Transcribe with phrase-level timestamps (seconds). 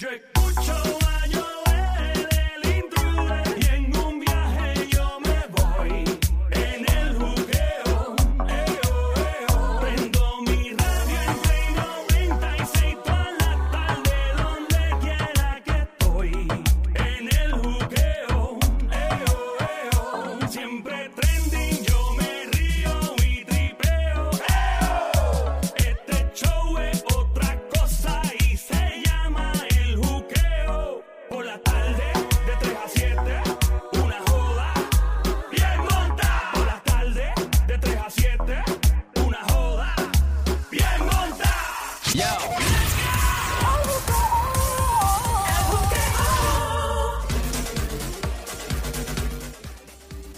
[0.00, 0.39] Yo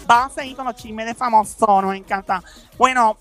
[0.05, 2.41] Vamos a seguir con los chismes de famosos, nos encanta.
[2.77, 3.17] Bueno,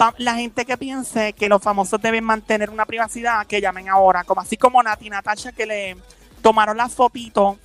[0.00, 4.24] va- la gente que piense que los famosos deben mantener una privacidad, que llamen ahora,
[4.24, 5.96] como así como Nati Natasha que le
[6.42, 7.56] tomaron las fotitos.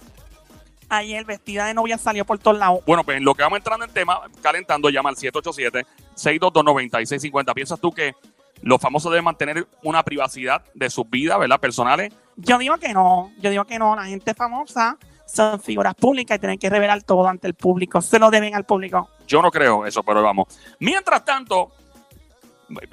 [0.87, 2.81] Ayer vestida de novia salió por todos lados.
[2.85, 7.53] Bueno, pues en lo que vamos entrando en tema, calentando, llama al 787-622-9650.
[7.53, 8.13] ¿Piensas tú que
[8.61, 11.59] los famosos deben mantener una privacidad de sus vidas, ¿verdad?
[11.59, 12.13] Personales.
[12.37, 13.95] Yo digo que no, yo digo que no.
[13.95, 18.01] La gente famosa son figuras públicas y tienen que revelar todo ante el público.
[18.01, 19.09] Se lo deben al público.
[19.27, 20.47] Yo no creo eso, pero vamos.
[20.79, 21.71] Mientras tanto,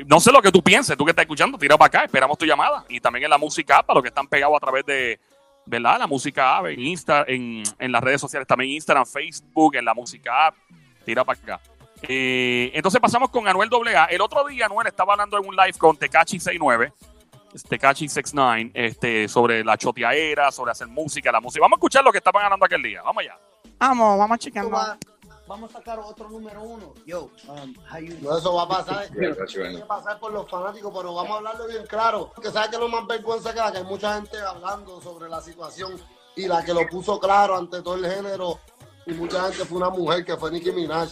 [0.07, 2.47] no sé lo que tú pienses, tú que estás escuchando, tira para acá, esperamos tu
[2.47, 2.85] llamada.
[2.89, 5.21] Y también en la música para los que están pegados a través de,
[5.67, 5.99] ¿verdad?
[5.99, 9.95] La música app, en Insta, en, en las redes sociales, también Instagram, Facebook, en la
[9.95, 10.55] música app,
[11.05, 11.61] tira para acá.
[12.03, 14.07] Eh, entonces pasamos con Anuel AA.
[14.07, 16.93] El otro día Anuel estaba hablando en un live con Tecachi 69,
[17.69, 21.63] Tecachi 69, este, sobre la choteaera, sobre hacer música, la música.
[21.63, 23.03] Vamos a escuchar lo que estaban ganando aquel día.
[23.03, 23.39] Vamos allá.
[23.79, 24.71] Vamos, vamos Esto checando.
[24.71, 24.97] va-
[25.47, 26.95] vamos a sacar otro número uno.
[27.05, 27.75] Yo, um,
[28.23, 29.09] No, eso va a pasar.
[29.09, 29.35] Tiene
[29.77, 32.33] que pasar por los fanáticos, pero vamos a hablarlo bien claro.
[32.41, 36.01] Que sabes que lo más vergüenza que que hay mucha gente hablando sobre la situación
[36.37, 38.59] y la que lo puso claro ante todo el género
[39.05, 41.09] y mucha gente fue una mujer que fue Nicki Minaj.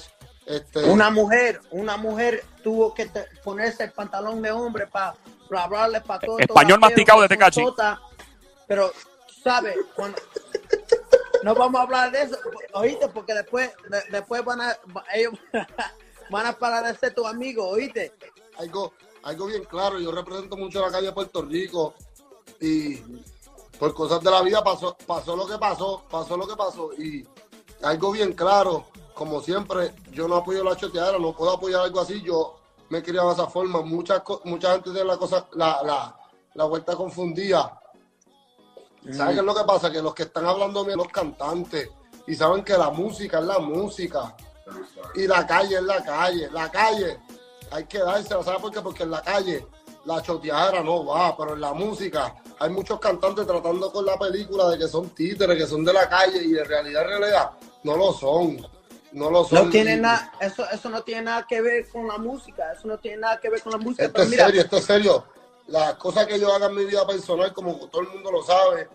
[0.47, 5.15] Este, Una mujer, una mujer tuvo que te- ponerse el pantalón de hombre para
[5.57, 6.39] hablarle para todo.
[6.39, 7.61] Español todo masticado de Tecachi.
[7.63, 8.01] sota.
[8.67, 8.93] Pero,
[9.43, 9.77] ¿sabes?
[9.95, 10.19] Cuando...
[11.43, 12.37] No vamos a hablar de eso,
[12.75, 14.77] oíste, porque después, de- después van a,
[15.15, 15.33] ellos
[16.31, 18.13] van a parar de ser tu amigo, oíste.
[18.59, 19.99] algo, algo bien claro.
[19.99, 21.95] Yo represento mucho la calle de Puerto Rico
[22.61, 22.97] y
[23.79, 27.27] por cosas de la vida pasó, pasó lo que pasó, pasó lo que pasó y
[27.83, 28.87] algo bien claro.
[29.21, 32.23] Como siempre, yo no apoyo la choteadera, no puedo apoyar algo así.
[32.23, 32.57] Yo
[32.89, 33.83] me he criado de esa forma.
[33.83, 36.17] Mucha, mucha gente tiene la cosa, la, la,
[36.55, 37.79] la vuelta confundida.
[39.13, 39.93] ¿Sabes qué es lo que pasa?
[39.93, 41.91] Que los que están hablando bien los cantantes
[42.27, 44.35] y saben que la música es la música
[45.15, 46.49] y la calle es la calle.
[46.51, 47.21] La calle
[47.73, 48.81] hay que dársela, ¿sabes por qué?
[48.81, 49.67] Porque en la calle
[50.07, 54.71] la choteadera no va, pero en la música hay muchos cantantes tratando con la película
[54.71, 57.51] de que son títeres, que son de la calle y en realidad, en realidad,
[57.85, 58.80] no lo son.
[59.13, 59.67] No lo son.
[59.67, 62.99] No tiene nada, eso, eso no tiene nada que ver con la música, eso no
[62.99, 64.05] tiene nada que ver con la música.
[64.05, 65.25] Esto es mira, serio, esto es serio.
[65.67, 68.89] Las cosas que yo haga en mi vida personal, como todo el mundo lo sabe,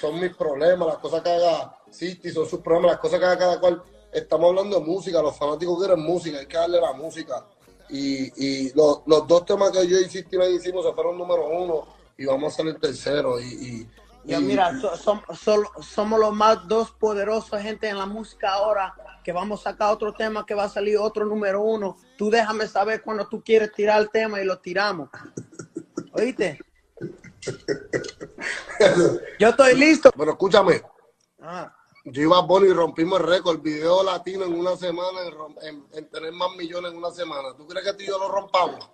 [0.00, 0.88] son mis problemas.
[0.88, 2.92] Las cosas que haga City son sus problemas.
[2.92, 3.82] Las cosas que haga cada cual.
[4.10, 5.20] Estamos hablando de música.
[5.20, 6.38] Los fanáticos quieren música.
[6.38, 7.44] Hay que darle la música.
[7.90, 11.86] Y, y los, los dos temas que yo y City hicimos se fueron número uno.
[12.16, 13.38] Y vamos a ser el tercero.
[13.38, 13.90] Y, y,
[14.28, 14.94] Ya mira, so-
[15.80, 18.94] somos los más dos poderosos gente en la música ahora,
[19.24, 21.96] que vamos a sacar otro tema que va a salir otro número uno.
[22.18, 25.08] Tú déjame saber cuando tú quieres tirar el tema y lo tiramos.
[26.12, 26.58] ¿Oíste?
[29.38, 30.10] Yo estoy listo.
[30.14, 30.82] Bueno, escúchame.
[31.40, 31.74] Ah,
[32.04, 33.60] Yo iba a Bonnie y rompimos el récord.
[33.62, 35.20] Video latino en una semana,
[35.62, 37.54] en- en tener más millones en una semana.
[37.56, 38.90] ¿Tú crees que tú y yo lo rompamos?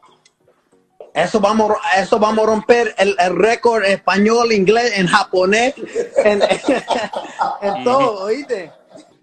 [1.15, 5.75] Eso vamos, eso vamos a romper el, el récord en español, inglés, en japonés,
[6.17, 6.43] en,
[7.63, 8.73] en todo, ¿oíste?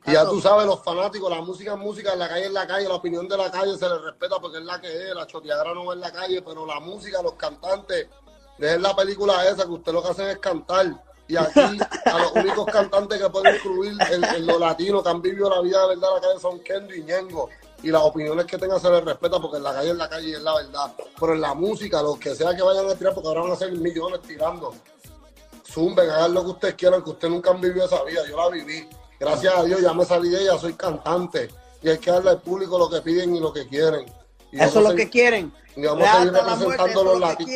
[0.05, 2.87] Y ya tú sabes, los fanáticos, la música es música, la calle es la calle,
[2.87, 5.73] la opinión de la calle se le respeta porque es la que es, la choteadera
[5.73, 8.07] no es la calle, pero la música, los cantantes,
[8.57, 10.87] dejen la película esa que usted lo que hacen es cantar.
[11.27, 15.21] Y aquí a los únicos cantantes que pueden incluir en, en lo latino que han
[15.21, 17.49] vivido la vida de verdad en la calle son Kendo y Ñengo.
[17.83, 20.29] Y las opiniones que tengan se les respeta porque en la calle es la calle
[20.29, 20.93] y es la verdad.
[21.19, 23.55] Pero en la música, los que sea que vayan a tirar, porque ahora van a
[23.55, 24.73] ser millones tirando
[25.65, 28.21] zumben, hagan lo que ustedes quieran, que ustedes nunca han vivido esa vida.
[28.29, 28.87] Yo la viví.
[29.19, 31.49] Gracias a Dios ya me salí de ella, soy cantante.
[31.81, 34.05] Y hay que darle al público lo que piden y lo que quieren.
[34.51, 35.53] Y Eso es lo que quieren.
[35.75, 37.51] y vamos a seguir representando los latinos.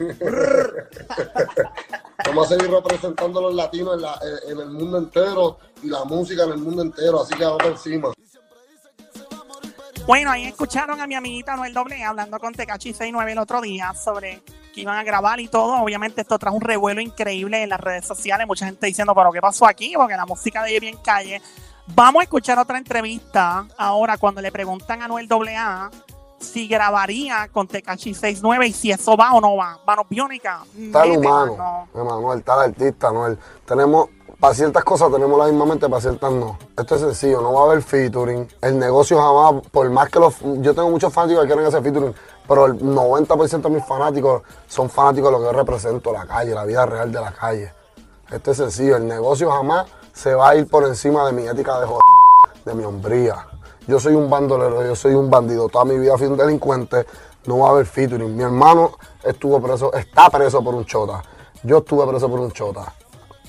[2.26, 5.88] Vamos a seguir representando a los latinos en, la- en- en el mundo entero y
[5.88, 7.22] la música en el mundo entero.
[7.22, 8.12] Así que vamos encima.
[10.10, 13.94] Bueno, ahí escucharon a mi amiguita Noel Doble hablando con Tecachi 69 el otro día
[13.94, 14.42] sobre
[14.74, 15.80] que iban a grabar y todo.
[15.80, 18.44] Obviamente esto trajo un revuelo increíble en las redes sociales.
[18.44, 19.92] Mucha gente diciendo, pero ¿qué pasó aquí?
[19.94, 21.40] Porque la música de ella bien calle.
[21.94, 25.92] Vamos a escuchar otra entrevista ahora cuando le preguntan a Noel AA
[26.40, 29.78] si grabaría con Tecachi 69 y si eso va o no va.
[29.86, 30.62] Manos biónicas.
[30.76, 31.88] Está el humano, mano.
[31.94, 33.38] Emanuel, está el artista, Anuel.
[33.64, 34.08] Tenemos,
[34.40, 36.58] para ciertas cosas tenemos la misma mente, para ciertas no.
[36.76, 38.48] Esto es sencillo, no va a haber featuring.
[38.62, 40.34] El negocio jamás, por más que los...
[40.62, 42.14] Yo tengo muchos fanáticos que quieren hacer featuring,
[42.48, 46.54] pero el 90% de mis fanáticos son fanáticos de lo que yo represento, la calle,
[46.54, 47.74] la vida real de la calle.
[48.30, 51.78] Esto es sencillo, el negocio jamás se va a ir por encima de mi ética
[51.78, 52.02] de joder,
[52.64, 53.46] de mi hombría.
[53.86, 55.68] Yo soy un bandolero, yo soy un bandido.
[55.68, 57.04] Toda mi vida fui un delincuente.
[57.46, 58.36] No va a haber featuring.
[58.36, 58.92] Mi hermano
[59.22, 61.22] estuvo preso, está preso por un chota.
[61.62, 62.92] Yo estuve preso por un chota.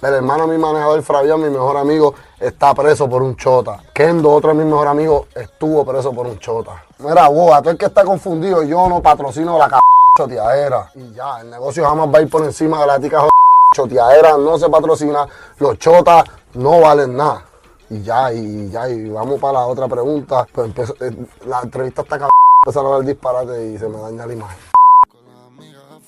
[0.02, 3.84] El hermano de mi manejador, Fabián, mi mejor amigo, está preso por un chota.
[3.94, 6.84] Kendo, otro de mis mejores amigos, estuvo preso por un chota.
[7.00, 9.76] Mira, boba, todo el que está confundido, yo no patrocino la c
[10.18, 10.90] choteadera.
[10.96, 13.28] Y ya, el negocio jamás va a ir por encima de la tica
[13.76, 15.28] choteadera, no se patrocina,
[15.60, 16.26] los chotas
[16.56, 17.46] no valen nada.
[17.92, 20.48] Y ya, y ya, y vamos para la otra pregunta.
[20.52, 21.16] Pues empezó- eh,
[21.46, 22.32] la entrevista está cabrón,
[22.66, 24.71] empezaron a ver disparate y se me daña la imagen.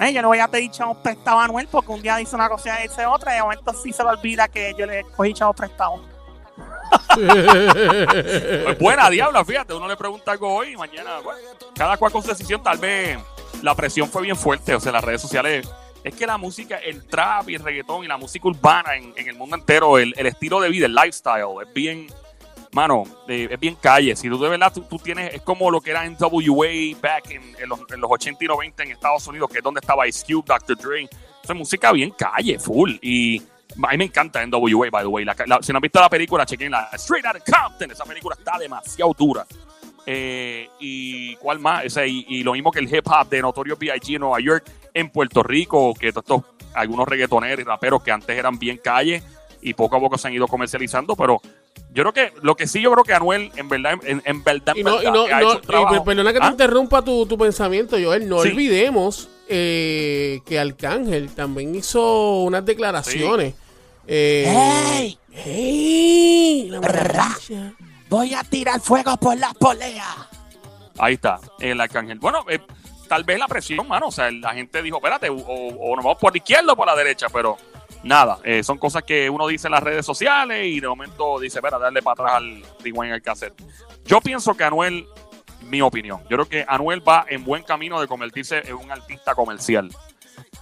[0.04, 2.50] Eh, yo le voy a pedir chavos prestados a Anuel porque un día dice una
[2.50, 5.34] cosa y dice otra y de momento sí se le olvida que yo le cogí
[5.34, 6.02] chavos prestados.
[7.16, 11.20] Pues buena, diabla, fíjate, uno le pregunta algo hoy y mañana,
[11.76, 13.18] cada cual con su decisión, tal vez
[13.62, 15.68] la presión fue bien fuerte, o sea, las redes sociales,
[16.04, 19.28] es que la música, el trap y el reggaetón y la música urbana en, en
[19.28, 22.08] el mundo entero, el estilo de vida, el lifestyle, es bien,
[22.74, 25.80] mano, eh, es bien calle, si tú de verdad, tú, tú tienes, es como lo
[25.82, 29.26] que era en WA back en, en los, en los 80 y 90 en Estados
[29.28, 30.78] Unidos, que es donde estaba Ice Cube, Dr.
[30.78, 31.08] Dre,
[31.44, 33.42] es música bien calle, full, y...
[33.84, 35.26] A mí me encanta NWA, by the way.
[35.26, 37.90] La- la- si no han visto la película, chequen la Straight Outta Compton.
[37.90, 39.48] Esa película está demasiado dura.
[40.06, 43.80] Eh, y cuál más, Ese, y, y lo mismo que el hip hop de Notorious
[43.80, 44.14] B.I.G.
[44.14, 46.44] en Nueva York, en Puerto Rico, que estos,
[46.76, 49.24] algunos reggaetoneros y raperos que antes eran bien calle
[49.60, 51.42] y poco a poco se han ido comercializando, pero
[51.94, 54.74] yo creo que, lo que sí yo creo que Anuel, en verdad, en, en verdad,
[54.76, 55.94] en Y no, y verdad, no, ha no- hecho un y trabajo.
[55.96, 56.50] per- perdona que te ¿Ah?
[56.52, 58.28] interrumpa tu, tu pensamiento, Joel.
[58.28, 58.50] No Sí.
[58.50, 63.54] olvidemos eh, que Arcángel también hizo unas declaraciones.
[64.08, 64.54] Eh,
[64.98, 65.18] ¡Ey!
[65.46, 66.68] ¡Ey!
[66.70, 67.74] La maravilla.
[68.10, 70.08] Voy a tirar fuego por las poleas.
[70.98, 72.20] Ahí está, el arcángel.
[72.20, 72.60] Bueno, eh,
[73.08, 74.08] tal vez la presión, mano.
[74.08, 76.86] O sea, la gente dijo, espérate, o, o nos vamos por la izquierda o por
[76.88, 77.58] la derecha, pero
[78.04, 78.40] nada.
[78.44, 81.78] eh, son cosas que uno dice en las redes sociales y de momento dice, espera,
[81.80, 83.54] darle para atrás al rewind al cassette.
[84.06, 85.06] Yo pienso que Anuel,
[85.62, 89.34] mi opinión, yo creo que Anuel va en buen camino de convertirse en un artista
[89.36, 89.90] comercial.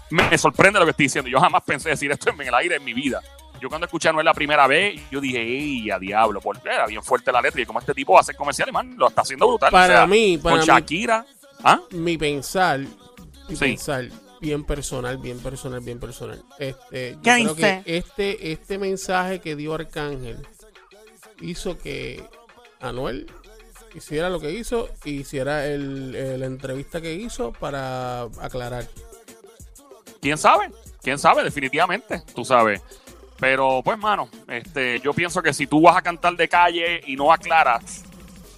[0.10, 1.30] Me, sorprende lo que estoy diciendo.
[1.30, 3.22] Yo jamás pensé decir esto en el aire en mi vida.
[3.62, 6.42] Yo cuando escuché a Anuel la primera vez, yo dije, ¡ey, a diablo!
[6.42, 8.96] Porque era bien fuerte la letra y como este tipo va a hacer comerciales, man,
[8.98, 9.72] lo está haciendo brutal.
[9.72, 10.66] Para O sea, mí, para con mí.
[10.66, 11.26] Shakira.
[11.64, 11.80] ¿Ah?
[11.92, 13.58] Mi pensar, mi Sí.
[13.58, 14.06] pensar,
[14.42, 16.44] bien personal, bien personal, bien personal.
[16.60, 17.82] Este, yo ¿Qué creo dice?
[17.86, 20.46] que este, este mensaje que dio Arcángel
[21.40, 22.24] hizo que
[22.80, 23.28] Anuel
[23.94, 28.88] hiciera lo que hizo y hiciera el, el- la entrevista que hizo para aclarar.
[30.22, 30.72] ¿Quién sabe?
[31.02, 31.44] ¿Quién sabe?
[31.44, 32.82] Definitivamente, tú sabes.
[33.40, 37.16] Pero, pues, mano, este, yo pienso que si tú vas a cantar de calle y
[37.16, 38.04] no aclaras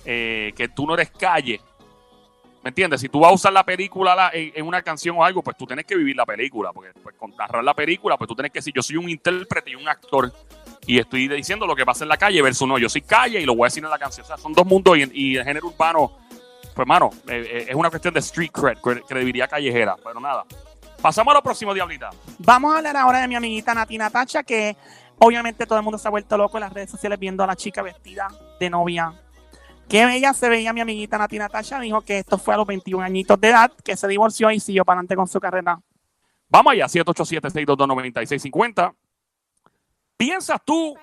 [0.03, 1.61] eh, que tú no eres calle,
[2.63, 3.01] ¿me entiendes?
[3.01, 5.65] Si tú vas a usar la película la- en, una canción o algo, pues tú
[5.65, 8.59] tienes que vivir la película, porque pues, con narrar la película, pues tú tienes que
[8.59, 10.31] decir, yo soy un intérprete y un actor,
[10.87, 13.45] y estoy diciendo lo que pasa en la calle versus no, yo soy calle y
[13.45, 14.23] lo voy a decir en la canción.
[14.23, 16.11] O sea, son dos mundos y, y el género urbano,
[16.75, 20.43] pues, mano, eh, eh, es una cuestión de street cred, cre- credibilidad callejera, pero nada.
[21.01, 22.09] Pasamos a lo próximo, Diablita.
[22.39, 24.75] Vamos a hablar ahora de mi amiguita Nati Natacha, que
[25.19, 27.55] obviamente todo el mundo se ha vuelto loco en las redes sociales viendo a la
[27.57, 28.27] chica vestida
[28.59, 29.13] de novia.
[29.87, 31.79] Qué bella se veía mi amiguita Nati Natacha.
[31.79, 34.85] Dijo que esto fue a los 21 añitos de edad, que se divorció y siguió
[34.85, 35.79] para adelante con su carrera.
[36.49, 38.93] Vamos allá, 787-622-9650.
[40.17, 40.95] ¿Piensas tú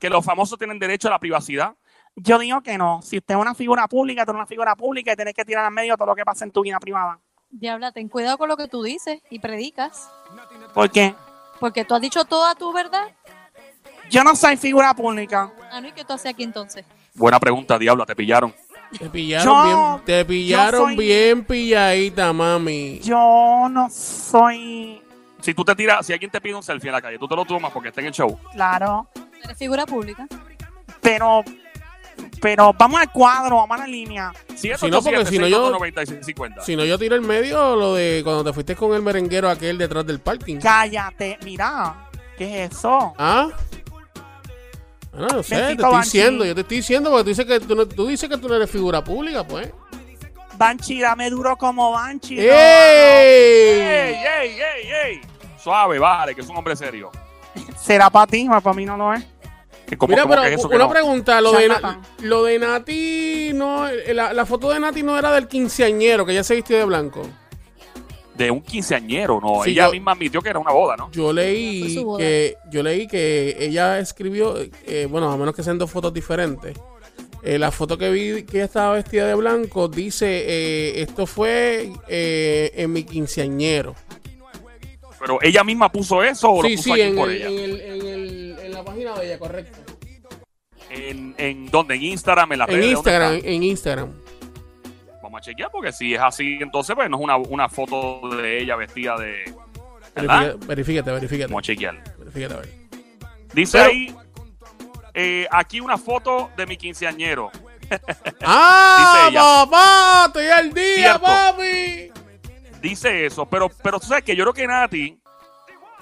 [0.00, 1.74] que los famosos tienen derecho a la privacidad?
[2.16, 3.00] Yo digo que no.
[3.02, 5.64] Si usted es una figura pública, tú eres una figura pública y tienes que tirar
[5.64, 7.20] al medio todo lo que pasa en tu vida privada.
[7.50, 10.10] Diabla, ten cuidado con lo que tú dices y predicas.
[10.74, 11.14] ¿Por qué?
[11.60, 13.08] Porque tú has dicho toda tu verdad.
[14.10, 15.52] Yo no soy figura pública.
[15.70, 16.84] Ah, no, ¿y qué tú haces aquí entonces?
[17.18, 18.54] Buena pregunta, Diablo, te pillaron.
[18.98, 19.64] Te pillaron Yo-
[19.96, 23.00] bien, te pillaron soy- bien pilladita, mami.
[23.00, 25.02] Yo no soy.
[25.40, 27.36] Si tú te tiras, si alguien te pide un selfie en la calle, tú te
[27.36, 28.38] lo tomas porque está en el show.
[28.52, 29.08] Claro.
[29.44, 30.26] Eres figura pública.
[31.00, 31.44] Pero.
[32.40, 34.32] Pero vamos al cuadro, vamos a la línea.
[34.56, 36.62] Si no, porque si no yo- 9650.
[36.62, 39.76] Si no, yo tiro el medio lo de cuando te fuiste con el merenguero aquel
[39.76, 40.58] detrás del parking.
[40.60, 42.08] Cállate, mira.
[42.36, 43.12] ¿Qué es eso?
[43.18, 43.48] ¿Ah?
[45.18, 46.18] Ah, no, no sé, te estoy Banshee.
[46.18, 48.48] diciendo, yo te estoy diciendo porque tú dices que tú, no- tú dices que tú
[48.48, 49.70] no eres figura pública, pues.
[50.56, 52.36] Banchi, dame duro como Banchi.
[52.36, 54.14] no, ¡Ey, ¡Ey!
[54.14, 55.20] ey, ey, ey!
[55.62, 57.10] Suave, vale, que es un hombre serio.
[57.54, 57.62] no.
[57.80, 59.24] Será para ti, para mí no lo es.
[59.86, 60.90] Que como, Mira, como pero que es eso que una no?
[60.90, 65.32] pregunta, lo de, Na- lo de Nati, no, la, la foto de Nati no era
[65.32, 67.22] del quinceañero, que ella se vistió de blanco.
[68.38, 69.62] De un quinceañero, no.
[69.64, 71.10] Sí, Ella yo- misma admitió que era una boda, ¿no?
[71.10, 74.54] Yo leí que yo leí que ella escribió,
[74.86, 76.74] eh, bueno, a menos que sean dos fotos diferentes.
[77.42, 81.90] eh, la foto que vi que ella estaba vestida de blanco dice eh, esto fue
[82.08, 83.94] eh, en mi quinceañero.
[85.20, 87.48] Pero ella misma puso eso o lo puso sí, en, por el- ella.
[87.48, 89.78] en, el- en el- en la página de ella, correcto.
[90.90, 91.94] ¿En, en dónde?
[91.96, 92.52] ¿En Instagram?
[92.52, 94.12] ¿En las En Instagram, en Instagram.
[95.38, 98.58] Vamos a chequear porque si es así, entonces pues no es una, una foto de
[98.60, 99.54] ella vestida de...
[100.16, 100.56] ¿Verdad?
[100.66, 101.46] Verifícate, verifícate.
[101.46, 102.02] Vamos a chequear.
[102.18, 102.68] Verifícate, a ver.
[103.54, 104.14] Dice Pero- ahí,
[105.14, 107.52] eh, aquí una foto de mi quinceañero.
[108.44, 109.40] ¡Ah, Dice ella.
[109.40, 110.24] papá!
[110.26, 111.20] ¡Estoy al día, Cierto.
[111.20, 112.10] papi!
[112.82, 115.18] Dice eso, pero, pero tú sabes que yo creo que Nati,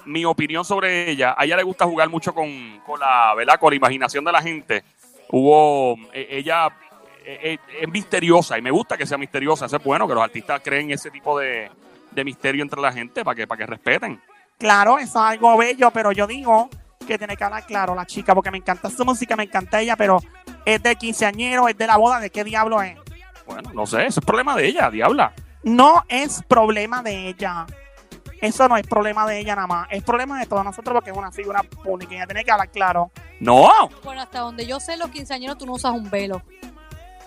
[0.05, 3.59] mi opinión sobre ella, a ella le gusta jugar mucho con, con la, ¿verdad?
[3.59, 4.83] Con la imaginación de la gente.
[5.29, 6.69] Hubo, eh, ella
[7.29, 9.65] eh, eh, es misteriosa y me gusta que sea misteriosa.
[9.65, 11.69] Eso es bueno, que los artistas creen ese tipo de,
[12.09, 14.21] de misterio entre la gente para que, para que respeten.
[14.57, 16.69] Claro, eso es algo bello, pero yo digo
[17.05, 19.97] que tiene que hablar claro la chica, porque me encanta su música, me encanta ella,
[19.97, 20.19] pero
[20.63, 22.97] es del quinceañero, es de la boda, ¿de qué diablo es?
[23.45, 25.33] Bueno, no sé, eso es problema de ella, diabla.
[25.63, 27.65] No es problema de ella.
[28.39, 29.87] Eso no es problema de ella nada más.
[29.91, 32.69] Es problema de todos nosotros porque es una figura pública y ella tiene que hablar
[32.69, 33.11] claro.
[33.41, 33.69] No,
[34.03, 36.41] Bueno, hasta donde yo sé, los quinceañeros tú no usas un velo.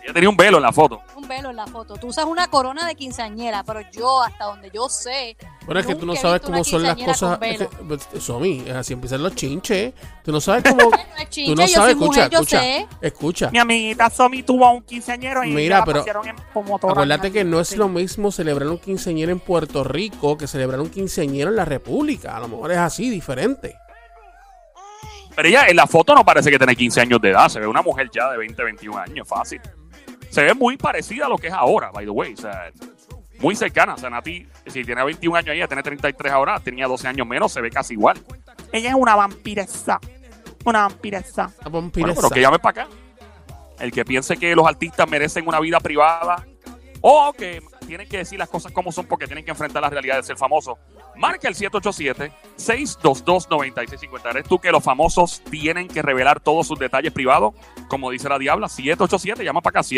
[0.02, 1.02] Ella tenía un velo en la foto.
[1.16, 1.96] Un velo en la foto.
[1.96, 5.94] Tú usas una corona de quinceañera, pero yo, hasta donde yo sé, Bueno, es que
[5.94, 7.38] tú no sabes cómo son las cosas.
[7.42, 9.92] es que, pues, Somi, así empiezan los chinches.
[10.24, 10.90] Tú no sabes cómo.
[10.90, 12.60] no es tú chinche, no yo sabes, soy escucha, mujer, yo escucha.
[12.60, 12.88] sé.
[13.00, 13.50] Escucha.
[13.50, 16.92] Mi amiguita Somi tuvo un quinceañero y Mira, la pero en motora.
[16.92, 20.90] Acuérdate que no es lo mismo celebrar un quinceañero en Puerto Rico que celebrar un
[20.90, 22.36] quinceañero en la República.
[22.36, 23.76] A lo mejor es así, diferente.
[25.34, 27.48] Pero ella en la foto no parece que tiene 15 años de edad.
[27.48, 29.60] Se ve una mujer ya de 20, 21 años, fácil.
[30.30, 32.32] Se ve muy parecida a lo que es ahora, by the way.
[32.34, 32.70] O sea,
[33.40, 33.94] muy cercana.
[33.94, 37.52] O sea, Nati, si tiene 21 años ella tiene 33 ahora, tenía 12 años menos,
[37.52, 38.18] se ve casi igual.
[38.72, 39.98] Ella es una vampiresa.
[40.64, 41.50] Una vampiresa.
[41.62, 42.14] Bueno, vampiresa.
[42.14, 42.94] pero que llame para acá.
[43.80, 46.46] El que piense que los artistas merecen una vida privada
[47.00, 50.14] o que tienen que decir las cosas como son porque tienen que enfrentar la realidad
[50.14, 50.78] de ser famosos.
[51.16, 54.30] Marca el 787-622-9650.
[54.30, 57.52] ¿Eres tú que los famosos tienen que revelar todos sus detalles privados?
[57.88, 59.88] Como dice la diabla, 787, llama para acá,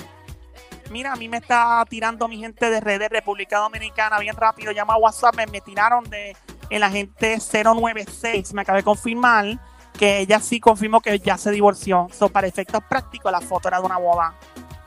[0.90, 4.72] Mira, a mí me está tirando mi gente de redes República Dominicana bien rápido.
[4.72, 6.36] Llama a WhatsApp, me, me tiraron de
[6.70, 8.54] el agente 096.
[8.54, 9.60] Me acabé de confirmar
[9.98, 12.08] que ella sí confirmó que ya se divorció.
[12.18, 14.34] So, para efectos prácticos, la foto era de una boda.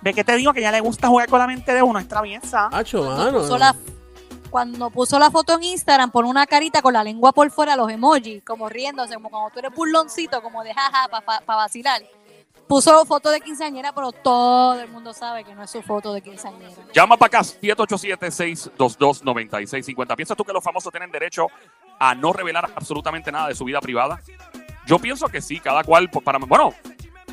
[0.02, 2.08] Ve que te digo que ya le gusta jugar con la mente de uno, es
[2.08, 2.68] traviesa.
[3.04, 3.38] Mano.
[3.40, 3.74] puso la-
[4.50, 7.88] cuando puso la foto en Instagram, pone una carita con la lengua por fuera, los
[7.90, 12.02] emojis, como riéndose, como cuando tú eres burloncito, como de jaja, para vacilar.
[12.70, 16.22] Puso foto de quinceañera, pero todo el mundo sabe que no es su foto de
[16.22, 16.70] quinceañera.
[16.94, 20.14] Llama para acá, 787-622-9650.
[20.14, 21.48] ¿Piensas tú que los famosos tienen derecho
[21.98, 24.20] a no revelar absolutamente nada de su vida privada?
[24.86, 26.72] Yo pienso que sí, cada cual, pues, para bueno,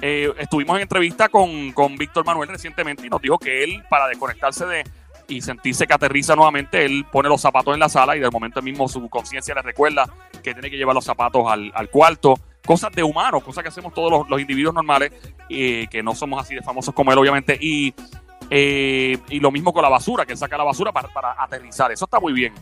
[0.01, 4.07] eh, estuvimos en entrevista con, con Víctor Manuel recientemente y nos dijo que él, para
[4.07, 4.85] desconectarse de
[5.27, 8.63] y sentirse que aterriza nuevamente, él pone los zapatos en la sala y de momento
[8.63, 10.09] mismo su conciencia le recuerda
[10.41, 12.33] que tiene que llevar los zapatos al, al cuarto.
[12.67, 15.11] Cosas de humano, cosas que hacemos todos los, los individuos normales,
[15.49, 17.57] eh, que no somos así de famosos como él, obviamente.
[17.59, 17.93] Y
[18.49, 21.91] eh, y lo mismo con la basura, que saca la basura para, para aterrizar.
[21.91, 22.53] Eso está muy bien.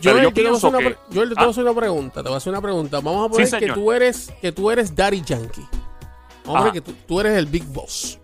[0.00, 0.84] Yo yo te voy a pienso hacer una que.
[0.84, 1.46] pre- Joel, yo te voy Ah.
[1.46, 2.14] a hacer una pregunta.
[2.22, 3.00] Te voy a hacer una pregunta.
[3.00, 5.66] Vamos a poner que tú eres que tú eres Daddy Yankee.
[6.44, 6.58] Vamos a Ajá.
[6.58, 8.18] poner que tú, tú eres el Big Boss.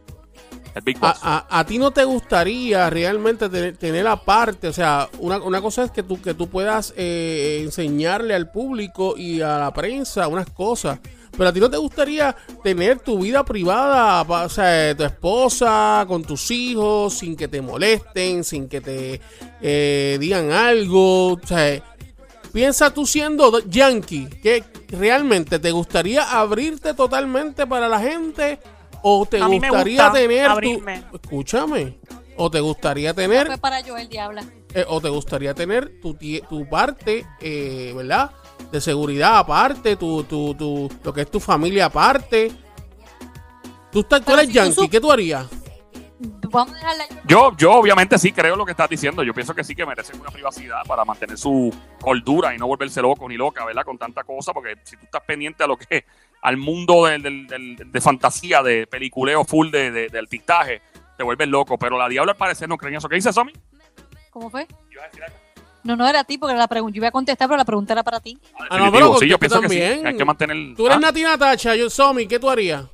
[0.75, 1.21] El Big A, Boss.
[1.23, 5.85] a- a ti no te gustaría realmente tener, tener aparte, o sea, una, una cosa
[5.85, 10.51] es que tú, que tú puedas eh, enseñarle al público y a la prensa unas
[10.51, 10.99] cosas,
[11.37, 16.25] pero a ti no te gustaría tener tu vida privada, o sea, tu esposa, con
[16.25, 19.21] tus hijos, sin que te molesten, sin que te
[19.61, 21.83] eh, digan algo, o sea,
[22.53, 28.59] piensa tú siendo do- yankee, que realmente te gustaría abrirte totalmente para la gente
[29.03, 30.83] o te gustaría gusta tener tu-
[31.15, 31.99] escúchame,
[32.37, 34.45] o te gustaría tener Fue para Joel Diabla.
[34.75, 36.17] eh, o te gustaría tener tu,
[36.49, 38.31] tu parte, eh, ¿verdad?
[38.73, 42.51] De seguridad aparte, tu, tu, tu, lo que es tu familia aparte.
[43.93, 45.47] Tú, estás, tú eres si yankee, ¿qué tú harías?
[46.51, 47.05] Vamos a dejarla.
[47.27, 49.23] Yo, yo obviamente sí creo lo que estás diciendo.
[49.23, 53.01] Yo pienso que sí que merecen una privacidad para mantener su cordura y no volverse
[53.03, 53.85] loco ni loca, ¿verdad?
[53.85, 56.05] Con tanta cosa, porque si tú estás pendiente a lo que
[56.43, 60.81] al mundo del, del- del- de fantasía, de peliculeo full de, de- del tictaje,
[61.17, 61.79] te vuelves loco.
[61.79, 63.09] Pero la diabla al parecer no creen eso.
[63.09, 63.53] ¿Qué dice Somi?
[64.31, 64.67] ¿Cómo fue?
[64.91, 65.37] ¿Ibas a decir algo?
[65.87, 67.93] No, no era a ti, porque la pregunta yo iba a contestar, pero la pregunta
[67.93, 68.39] era para ti.
[68.71, 70.01] Ah, no, pero sí, yo pienso que también.
[70.01, 70.07] sí.
[70.07, 70.77] Hay que mantener.
[70.77, 71.01] Tú eres ¿Ah?
[71.01, 72.85] Nati Natacha, yo Somi, ¿qué tú harías?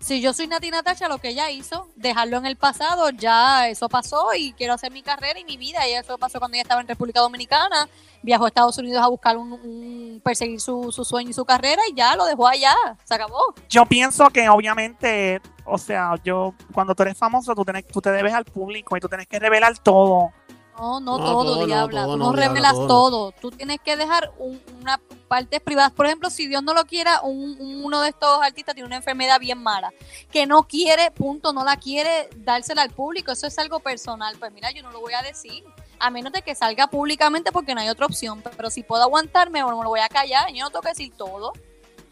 [0.00, 3.88] Si yo soy Nati Natacha, lo que ella hizo, dejarlo en el pasado, ya eso
[3.88, 5.88] pasó y quiero hacer mi carrera y mi vida.
[5.88, 7.88] Y eso pasó cuando ella estaba en República Dominicana.
[8.20, 11.80] Viajó a Estados Unidos a buscar un, un- perseguir su, su sueño y su carrera
[11.90, 12.74] y ya lo dejó allá.
[13.04, 13.54] Se acabó.
[13.70, 18.10] Yo pienso que obviamente, o sea, yo cuando tú eres famoso, tú, tienes, tú te
[18.12, 20.32] debes al público y tú tienes que revelar todo.
[20.76, 22.02] No, no, No, todo, todo no, diabla.
[22.04, 23.32] Tú no, no, diabla, revelas todo.
[23.40, 25.90] Tú tienes que dejar un- una parte privada.
[25.90, 28.96] Por ejemplo, si Dios no lo quiera, un- un- uno de estos artistas tiene una
[28.96, 29.92] enfermedad bien mala,
[30.32, 33.30] que no quiere, punto, no la quiere dársela al público.
[33.32, 34.34] Eso es algo personal.
[34.38, 35.64] Pues mira, yo no lo voy a decir.
[36.00, 38.42] A menos de que salga públicamente porque no hay otra opción.
[38.56, 40.52] Pero si puedo aguantarme, bueno, me lo voy a callar.
[40.52, 41.52] Yo no tengo que decir todo.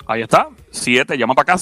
[0.07, 0.49] Ahí está.
[0.71, 1.59] 7, llama para acá,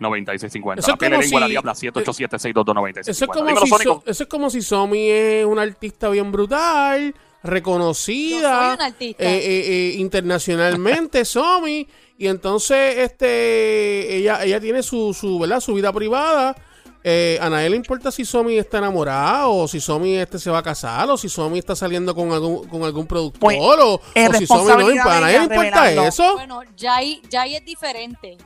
[0.00, 0.78] 787-622-9650.
[0.78, 3.10] Eso es como lengua la si- diabla, 787-622-9650.
[3.10, 3.84] Eso es como si.
[3.84, 8.66] So- eso es como si Somi es una artista bien brutal, Yo reconocida.
[8.66, 9.24] soy una artista.
[9.24, 11.86] eh, eh, eh, internacionalmente Somi
[12.18, 16.54] y entonces este ella ella tiene su su verdad su vida privada
[17.02, 20.58] eh, a nadie le importa si Somi está enamorada o si Somi este se va
[20.58, 24.28] a casar o si Somi está saliendo con algún con algún productor Pues, o, es
[24.28, 28.36] o si Somi no nadie le importa eso Bueno, ya ahí, ya ahí es diferente.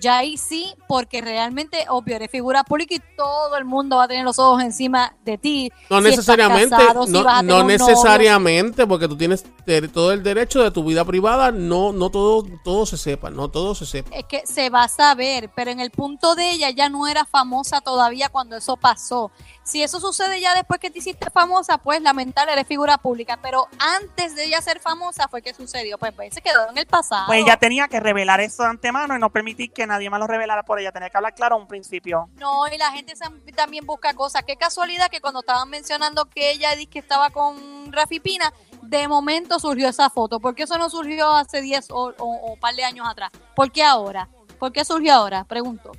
[0.00, 4.08] Ya ahí sí, porque realmente, obvio, eres figura pública y todo el mundo va a
[4.08, 5.70] tener los ojos encima de ti.
[5.90, 7.86] no Si estás necesariamente casado, no, vas a no tener un novio.
[7.86, 9.44] necesariamente porque tú tienes
[9.92, 13.74] todo el derecho de tu vida privada no no todo todo se sepa no todo
[13.74, 16.88] se sepa Es que se va a saber, pero en el punto de ella ya
[16.88, 19.30] no era famosa todavía cuando eso pasó.
[19.62, 23.38] Si eso sucede ya después que te hiciste famosa, pues lamentable, eres figura pública.
[23.40, 25.96] Pero antes de ella ser famosa fue que sucedió.
[25.98, 27.26] Pues, pues se quedó en el pasado.
[27.28, 30.26] Pues ella tenía que revelar eso de antemano y no permitir que nadie más lo
[30.26, 30.92] revelara por ella.
[30.92, 32.28] Tenía que hablar claro a un principio.
[32.36, 33.14] No, y la gente
[33.54, 34.42] también busca cosas.
[34.46, 39.06] Qué casualidad que cuando estaban mencionando que ella dice que estaba con Rafi Pina, de
[39.08, 40.40] momento surgió esa foto.
[40.40, 43.30] ¿Por qué eso no surgió hace 10 o, o, o par de años atrás?
[43.54, 44.28] ¿Por qué ahora?
[44.58, 45.44] ¿Por qué surgió ahora?
[45.44, 45.92] Pregunto.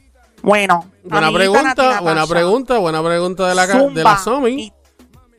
[0.43, 4.73] Bueno, buena pregunta buena pregunta buena pregunta de la de la Somi Y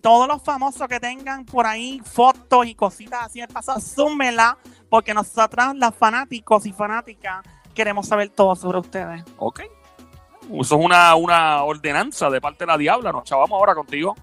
[0.03, 4.59] todos los famosos que tengan por ahí fotos y cositas así en el pasado, súmenla,
[4.91, 9.25] porque nosotras, las fanáticos y fanáticas, queremos saber todo sobre ustedes.
[9.39, 9.61] Ok.
[10.53, 13.13] Eso es una, una ordenanza de parte de la diabla.
[13.13, 14.15] Nos chavamos ahora contigo.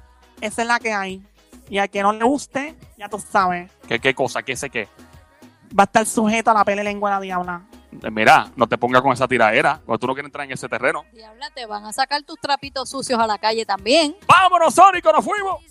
[0.42, 1.24] Esa es la que hay.
[1.70, 4.42] Y a quien no le guste, ya tú sabes, ¿Qué, qué cosa?
[4.44, 4.88] ¿Qué sé qué?
[5.78, 7.62] va a estar sujeto a la pele lengua de la diabla.
[8.02, 10.68] Eh, Mira, no te pongas con esa tiradera, porque tú no quieres entrar en ese
[10.68, 11.04] terreno.
[11.14, 14.16] Diabla, te van a sacar tus trapitos sucios a la calle también.
[14.28, 15.12] ¡Vámonos, Sónico!
[15.12, 15.62] ¡Nos fuimos!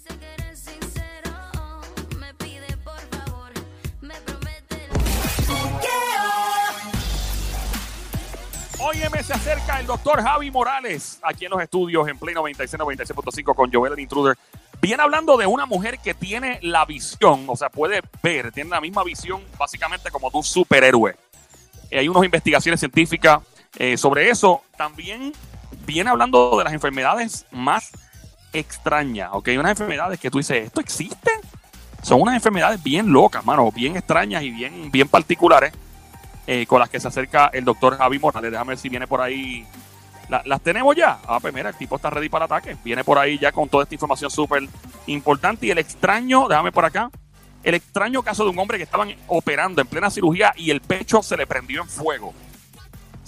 [8.89, 13.55] Óyeme, se acerca el doctor Javi Morales aquí en los estudios en Play 96, 96.5
[13.55, 14.35] con Joel el Intruder.
[14.81, 18.81] Viene hablando de una mujer que tiene la visión, o sea, puede ver, tiene la
[18.81, 21.17] misma visión básicamente como de un superhéroe.
[21.91, 23.43] Eh, hay unas investigaciones científicas
[23.77, 24.63] eh, sobre eso.
[24.79, 25.35] También
[25.85, 27.91] viene hablando de las enfermedades más
[28.55, 29.51] extrañas, ¿ok?
[29.59, 31.31] Unas enfermedades que tú dices, ¿esto existe?
[32.03, 35.75] Son unas enfermedades bien locas, mano, bien extrañas y bien, bien particulares
[36.51, 38.51] eh, con las que se acerca el doctor Javi Morales.
[38.51, 39.67] Déjame ver si viene por ahí.
[40.31, 41.19] La- ¿Las tenemos ya?
[41.27, 42.77] Ah, pues mira, el tipo está ready para el ataque.
[42.83, 44.67] Viene por ahí ya con toda esta información súper
[45.07, 45.67] importante.
[45.67, 47.11] Y el extraño, déjame por acá,
[47.63, 51.23] el extraño caso de un hombre que estaban operando en plena cirugía y el pecho
[51.23, 52.33] se le prendió en fuego.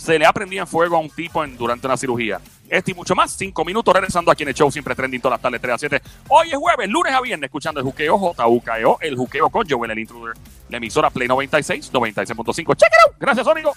[0.01, 2.41] Se le ha prendido en fuego a un tipo en- durante una cirugía.
[2.71, 3.33] Este y mucho más.
[3.33, 6.01] Cinco minutos regresando aquí en el show, siempre trending todas las tardes, 3 a 7.
[6.29, 9.99] Hoy es jueves, lunes a viernes, escuchando el juqueo JUKEO, el juqueo con Joel el
[9.99, 10.35] Intruder.
[10.71, 12.75] La emisora Play 96, 96.5.
[12.77, 13.17] Check it out.
[13.19, 13.75] Gracias, Sónico.